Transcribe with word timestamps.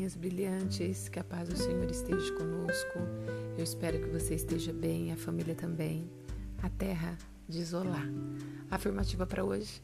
manhãs 0.00 0.16
brilhantes, 0.16 1.08
que 1.08 1.18
a 1.18 1.24
paz 1.24 1.48
do 1.48 1.56
Senhor 1.56 1.90
esteja 1.90 2.32
conosco. 2.34 2.98
Eu 3.56 3.64
espero 3.64 3.98
que 4.00 4.08
você 4.08 4.34
esteja 4.34 4.72
bem, 4.72 5.12
a 5.12 5.16
família 5.16 5.54
também. 5.54 6.10
A 6.62 6.68
terra 6.68 7.16
de 7.48 7.58
isolar. 7.58 8.06
Afirmativa 8.70 9.26
para 9.26 9.44
hoje: 9.44 9.82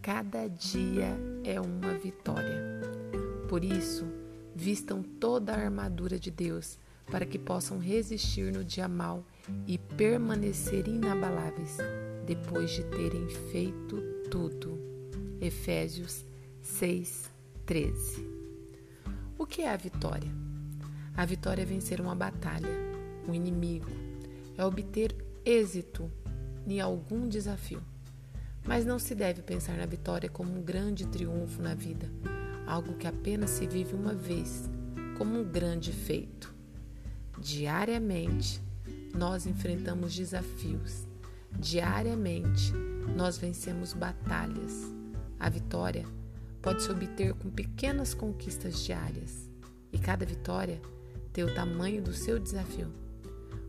cada 0.00 0.48
dia 0.48 1.16
é 1.44 1.60
uma 1.60 1.94
vitória. 1.94 2.80
Por 3.48 3.64
isso, 3.64 4.06
vistam 4.54 5.02
toda 5.02 5.52
a 5.52 5.60
armadura 5.64 6.18
de 6.18 6.30
Deus 6.30 6.78
para 7.10 7.26
que 7.26 7.38
possam 7.38 7.78
resistir 7.78 8.52
no 8.52 8.64
dia 8.64 8.88
mal 8.88 9.24
e 9.66 9.76
permanecer 9.76 10.88
inabaláveis 10.88 11.76
depois 12.26 12.70
de 12.70 12.84
terem 12.84 13.28
feito 13.50 14.00
tudo. 14.30 14.78
Efésios 15.40 16.24
6, 16.62 17.30
13. 17.66 18.33
Que 19.54 19.62
é 19.62 19.72
a 19.72 19.76
vitória? 19.76 20.32
A 21.16 21.24
vitória 21.24 21.62
é 21.62 21.64
vencer 21.64 22.00
uma 22.00 22.12
batalha, 22.12 22.68
um 23.28 23.32
inimigo, 23.32 23.86
é 24.58 24.64
obter 24.64 25.14
êxito 25.44 26.10
em 26.66 26.80
algum 26.80 27.28
desafio. 27.28 27.80
Mas 28.66 28.84
não 28.84 28.98
se 28.98 29.14
deve 29.14 29.42
pensar 29.42 29.76
na 29.76 29.86
vitória 29.86 30.28
como 30.28 30.58
um 30.58 30.60
grande 30.60 31.06
triunfo 31.06 31.62
na 31.62 31.72
vida, 31.72 32.10
algo 32.66 32.94
que 32.94 33.06
apenas 33.06 33.50
se 33.50 33.64
vive 33.64 33.94
uma 33.94 34.12
vez, 34.12 34.68
como 35.16 35.38
um 35.38 35.44
grande 35.44 35.92
feito. 35.92 36.52
Diariamente, 37.38 38.60
nós 39.14 39.46
enfrentamos 39.46 40.12
desafios. 40.16 41.06
Diariamente, 41.56 42.72
nós 43.16 43.38
vencemos 43.38 43.92
batalhas. 43.92 44.92
A 45.38 45.48
vitória 45.48 46.04
pode 46.04 46.23
se 46.82 46.90
obter 46.90 47.34
com 47.34 47.50
pequenas 47.50 48.14
conquistas 48.14 48.82
diárias, 48.82 49.50
e 49.92 49.98
cada 49.98 50.24
vitória 50.24 50.80
tem 51.30 51.44
o 51.44 51.54
tamanho 51.54 52.02
do 52.02 52.14
seu 52.14 52.38
desafio. 52.38 52.90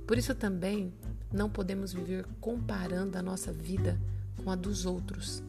Por 0.07 0.17
isso 0.17 0.33
também 0.33 0.93
não 1.29 1.49
podemos 1.49 1.91
viver 1.91 2.25
comparando 2.39 3.17
a 3.17 3.21
nossa 3.21 3.51
vida 3.51 3.99
com 4.41 4.49
a 4.49 4.55
dos 4.55 4.85
outros, 4.85 5.43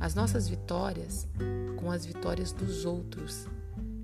as 0.00 0.14
nossas 0.16 0.48
vitórias 0.48 1.28
com 1.76 1.88
as 1.88 2.04
vitórias 2.04 2.52
dos 2.52 2.84
outros. 2.84 3.46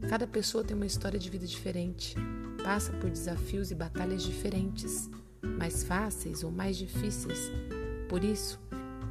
Cada 0.09 0.25
pessoa 0.25 0.63
tem 0.63 0.77
uma 0.77 0.87
história 0.87 1.19
de 1.19 1.29
vida 1.29 1.47
diferente, 1.47 2.15
passa 2.63 2.93
por 2.93 3.11
desafios 3.11 3.73
e 3.73 3.75
batalhas 3.75 4.23
diferentes, 4.23 5.11
mais 5.43 5.83
fáceis 5.83 6.45
ou 6.45 6.53
mais 6.53 6.77
difíceis. 6.77 7.51
Por 8.09 8.23
isso, 8.23 8.61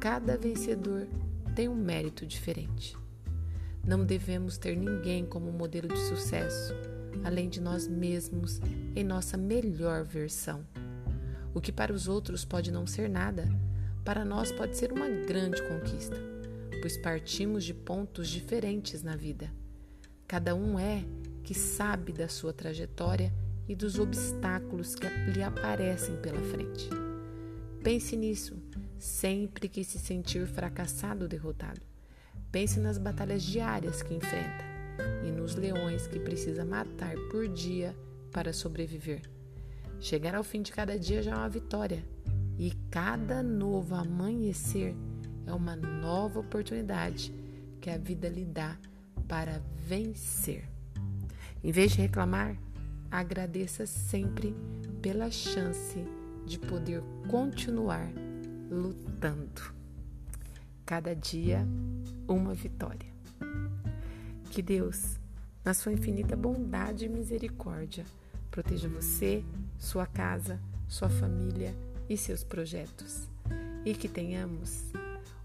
cada 0.00 0.38
vencedor 0.38 1.06
tem 1.54 1.68
um 1.68 1.74
mérito 1.74 2.24
diferente. 2.24 2.96
Não 3.86 4.04
devemos 4.04 4.56
ter 4.56 4.76
ninguém 4.76 5.26
como 5.26 5.52
modelo 5.52 5.88
de 5.88 5.98
sucesso, 6.08 6.72
além 7.22 7.50
de 7.50 7.60
nós 7.60 7.86
mesmos 7.86 8.58
em 8.96 9.04
nossa 9.04 9.36
melhor 9.36 10.04
versão. 10.04 10.64
O 11.52 11.60
que 11.60 11.70
para 11.70 11.92
os 11.92 12.08
outros 12.08 12.44
pode 12.44 12.72
não 12.72 12.86
ser 12.86 13.10
nada, 13.10 13.46
para 14.02 14.24
nós 14.24 14.50
pode 14.50 14.76
ser 14.76 14.90
uma 14.90 15.08
grande 15.08 15.62
conquista, 15.62 16.16
pois 16.80 16.96
partimos 16.96 17.62
de 17.62 17.74
pontos 17.74 18.28
diferentes 18.28 19.02
na 19.02 19.16
vida. 19.16 19.52
Cada 20.26 20.54
um 20.54 20.78
é 20.78 21.04
que 21.42 21.54
sabe 21.54 22.12
da 22.12 22.26
sua 22.26 22.54
trajetória 22.54 23.30
e 23.68 23.74
dos 23.74 23.98
obstáculos 23.98 24.94
que 24.94 25.06
lhe 25.30 25.42
aparecem 25.42 26.16
pela 26.16 26.40
frente. 26.40 26.88
Pense 27.82 28.16
nisso 28.16 28.56
sempre 28.98 29.68
que 29.68 29.84
se 29.84 29.98
sentir 29.98 30.46
fracassado 30.46 31.24
ou 31.24 31.28
derrotado. 31.28 31.82
Pense 32.50 32.78
nas 32.78 32.98
batalhas 32.98 33.42
diárias 33.42 34.02
que 34.02 34.14
enfrenta 34.14 34.64
e 35.26 35.30
nos 35.30 35.54
leões 35.54 36.06
que 36.06 36.18
precisa 36.20 36.64
matar 36.64 37.14
por 37.30 37.48
dia 37.48 37.96
para 38.30 38.52
sobreviver. 38.52 39.22
Chegar 40.00 40.34
ao 40.34 40.44
fim 40.44 40.62
de 40.62 40.72
cada 40.72 40.98
dia 40.98 41.22
já 41.22 41.32
é 41.32 41.36
uma 41.36 41.48
vitória, 41.48 42.04
e 42.58 42.72
cada 42.90 43.42
novo 43.42 43.94
amanhecer 43.94 44.94
é 45.46 45.52
uma 45.52 45.74
nova 45.74 46.40
oportunidade 46.40 47.32
que 47.80 47.90
a 47.90 47.98
vida 47.98 48.28
lhe 48.28 48.44
dá 48.44 48.78
para 49.26 49.60
vencer. 49.86 50.68
Em 51.62 51.72
vez 51.72 51.92
de 51.92 52.02
reclamar, 52.02 52.56
agradeça 53.10 53.86
sempre 53.86 54.54
pela 55.00 55.30
chance 55.30 56.04
de 56.46 56.58
poder 56.58 57.02
continuar 57.28 58.10
lutando. 58.70 59.74
Cada 60.84 61.14
dia, 61.14 61.66
uma 62.28 62.54
vitória. 62.54 63.08
Que 64.50 64.62
Deus, 64.62 65.18
na 65.64 65.74
sua 65.74 65.92
infinita 65.92 66.36
bondade 66.36 67.06
e 67.06 67.08
misericórdia, 67.08 68.04
proteja 68.50 68.88
você, 68.88 69.44
sua 69.78 70.06
casa, 70.06 70.60
sua 70.88 71.08
família 71.08 71.74
e 72.08 72.16
seus 72.16 72.44
projetos. 72.44 73.28
E 73.84 73.94
que 73.94 74.08
tenhamos 74.08 74.92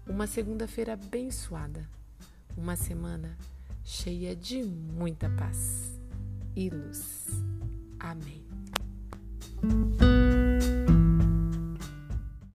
uma 0.06 0.26
segunda-feira 0.26 0.94
abençoada, 0.94 1.88
uma 2.56 2.76
semana 2.76 3.36
cheia 3.84 4.34
de 4.34 4.62
muita 4.62 5.28
paz 5.30 5.98
e 6.54 6.70
luz. 6.70 7.26
Amém. 7.98 8.42